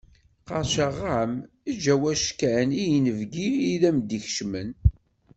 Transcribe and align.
Qerrceɣ-am 0.47 1.33
egg 1.69 1.83
awackan 1.93 2.69
i 2.75 2.83
yinebgi 2.89 3.49
i 3.73 3.75
am-d-ikecmen. 3.89 4.69